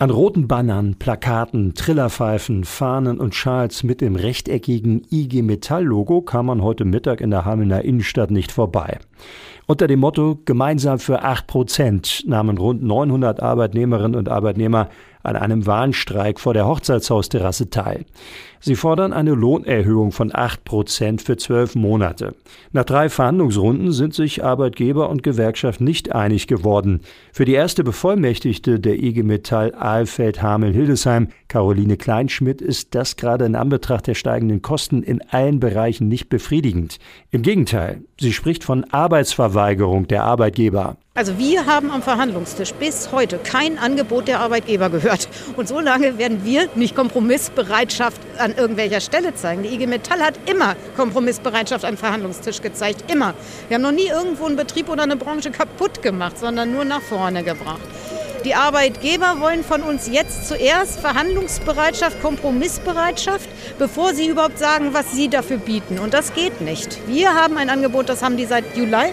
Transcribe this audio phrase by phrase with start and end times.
[0.00, 6.62] An roten Bannern, Plakaten, Trillerpfeifen, Fahnen und Schals mit dem rechteckigen IG Metall-Logo kam man
[6.62, 8.98] heute Mittag in der Hamelner Innenstadt nicht vorbei.
[9.66, 14.88] Unter dem Motto Gemeinsam für 8 Prozent nahmen rund 900 Arbeitnehmerinnen und Arbeitnehmer
[15.22, 18.04] an einem Warnstreik vor der Hochzeitshausterrasse teil.
[18.62, 22.34] Sie fordern eine Lohnerhöhung von 8 Prozent für zwölf Monate.
[22.72, 27.00] Nach drei Verhandlungsrunden sind sich Arbeitgeber und Gewerkschaft nicht einig geworden.
[27.32, 34.06] Für die erste Bevollmächtigte der IG Metall Aalfeld-Hamel-Hildesheim, Caroline Kleinschmidt, ist das gerade in Anbetracht
[34.06, 36.98] der steigenden Kosten in allen Bereichen nicht befriedigend.
[37.30, 40.98] Im Gegenteil, sie spricht von Arbeitsverweigerung der Arbeitgeber.
[41.12, 45.28] Also wir haben am Verhandlungstisch bis heute kein Angebot der Arbeitgeber gehört.
[45.56, 49.64] Und so lange werden wir nicht Kompromissbereitschaft an irgendwelcher Stelle zeigen.
[49.64, 53.10] Die IG Metall hat immer Kompromissbereitschaft am Verhandlungstisch gezeigt.
[53.10, 53.34] Immer.
[53.66, 57.02] Wir haben noch nie irgendwo einen Betrieb oder eine Branche kaputt gemacht, sondern nur nach
[57.02, 57.80] vorne gebracht.
[58.44, 63.48] Die Arbeitgeber wollen von uns jetzt zuerst Verhandlungsbereitschaft, Kompromissbereitschaft,
[63.80, 65.98] bevor sie überhaupt sagen, was sie dafür bieten.
[65.98, 67.00] Und das geht nicht.
[67.08, 69.12] Wir haben ein Angebot, das haben die seit Juli.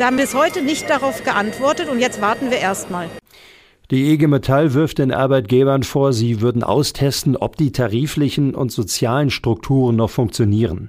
[0.00, 3.10] Sie haben bis heute nicht darauf geantwortet und jetzt warten wir erstmal.
[3.90, 9.28] Die IG Metall wirft den Arbeitgebern vor, sie würden austesten, ob die tariflichen und sozialen
[9.28, 10.88] Strukturen noch funktionieren.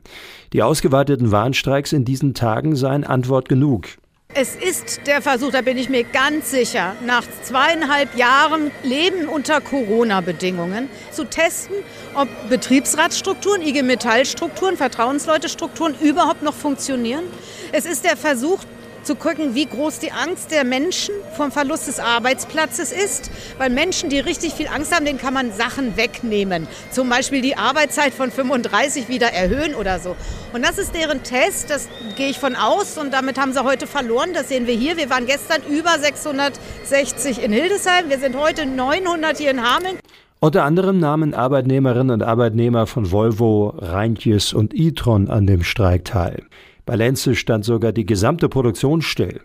[0.54, 3.89] Die ausgeweiteten Warnstreiks in diesen Tagen seien Antwort genug.
[4.34, 9.59] Es ist der Versuch, da bin ich mir ganz sicher, nach zweieinhalb Jahren Leben unter
[9.59, 11.76] Corona-Bedingungen zu testen,
[12.16, 17.26] ob Betriebsratsstrukturen, IG Metall-Strukturen, Vertrauensleutestrukturen überhaupt noch funktionieren.
[17.73, 18.59] Es ist der Versuch,
[19.03, 23.31] zu gucken, wie groß die Angst der Menschen vom Verlust des Arbeitsplatzes ist.
[23.58, 26.67] Weil Menschen, die richtig viel Angst haben, denen kann man Sachen wegnehmen.
[26.91, 30.16] Zum Beispiel die Arbeitszeit von 35 wieder erhöhen oder so.
[30.53, 32.97] Und das ist deren Test, das gehe ich von aus.
[32.97, 34.30] Und damit haben sie heute verloren.
[34.33, 34.97] Das sehen wir hier.
[34.97, 38.09] Wir waren gestern über 660 in Hildesheim.
[38.09, 39.97] Wir sind heute 900 hier in Hameln.
[40.43, 46.41] Unter anderem nahmen Arbeitnehmerinnen und Arbeitnehmer von Volvo, Reintjes und e-tron an dem Streik teil.
[46.92, 49.39] Bei Lenze stand sogar die gesamte Produktion still.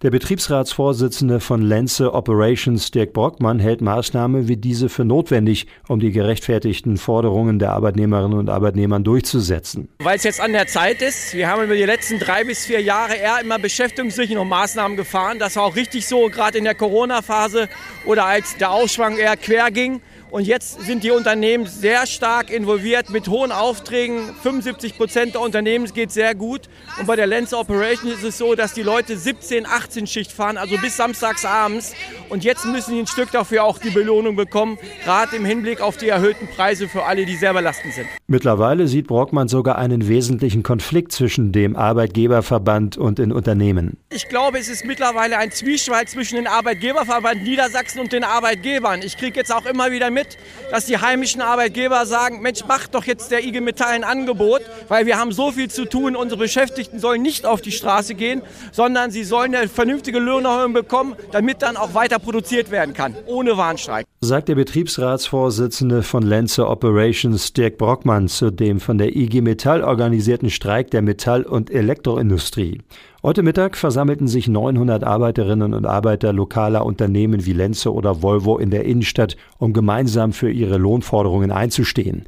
[0.00, 6.10] Der Betriebsratsvorsitzende von Lenze Operations, Dirk Brockmann, hält Maßnahmen wie diese für notwendig, um die
[6.10, 9.90] gerechtfertigten Forderungen der Arbeitnehmerinnen und Arbeitnehmer durchzusetzen.
[9.98, 11.34] Weil es jetzt an der Zeit ist.
[11.34, 15.38] Wir haben über die letzten drei bis vier Jahre eher immer beschäftigungssichernde Maßnahmen gefahren.
[15.38, 17.68] Das war auch richtig so, gerade in der Corona-Phase
[18.06, 20.00] oder als der Aufschwang eher quer ging.
[20.30, 24.34] Und jetzt sind die Unternehmen sehr stark involviert mit hohen Aufträgen.
[24.42, 26.68] 75 Prozent der Unternehmen geht sehr gut.
[26.98, 30.56] Und bei der Lenz Operation ist es so, dass die Leute 17, 18 Schicht fahren,
[30.56, 31.94] also bis samstags abends.
[32.28, 35.96] Und jetzt müssen sie ein Stück dafür auch die Belohnung bekommen, gerade im Hinblick auf
[35.96, 38.08] die erhöhten Preise für alle, die sehr belastend sind.
[38.28, 43.98] Mittlerweile sieht Brockmann sogar einen wesentlichen Konflikt zwischen dem Arbeitgeberverband und den Unternehmen.
[44.10, 49.02] Ich glaube, es ist mittlerweile ein Zwiespalt zwischen dem Arbeitgeberverband Niedersachsen und den Arbeitgebern.
[49.02, 50.38] Ich kriege jetzt auch immer wieder mit,
[50.72, 55.06] dass die heimischen Arbeitgeber sagen, Mensch, macht doch jetzt der IG Metall ein Angebot, weil
[55.06, 59.12] wir haben so viel zu tun, unsere Beschäftigten sollen nicht auf die Straße gehen, sondern
[59.12, 64.04] sie sollen eine vernünftige Lohnerhöhung bekommen, damit dann auch weiter produziert werden kann, ohne Warnstreik.
[64.20, 70.48] Sagt der Betriebsratsvorsitzende von Lenze Operations Dirk Brockmann zu dem von der IG Metall organisierten
[70.48, 72.80] Streik der Metall- und Elektroindustrie.
[73.22, 78.70] Heute Mittag versammelten sich 900 Arbeiterinnen und Arbeiter lokaler Unternehmen wie Lenze oder Volvo in
[78.70, 82.24] der Innenstadt, um gemeinsam für ihre Lohnforderungen einzustehen.